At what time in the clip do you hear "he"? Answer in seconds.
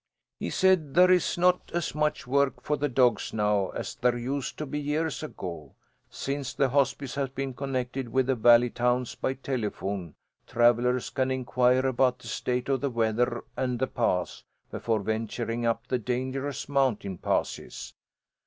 0.39-0.49